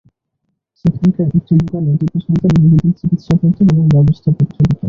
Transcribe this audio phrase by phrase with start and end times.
[0.79, 4.77] সেখানকার একটি দোকানে টিপু সুলতান রোগীদের চিকিৎসা করতেন এবং ব্যবস্থাপত্র দিতেন।